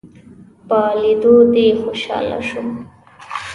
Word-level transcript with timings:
په 0.67 0.79
ليدو 1.01 1.35
دې 1.53 1.67
خوشحاله 1.81 2.39
شوم 2.47 2.69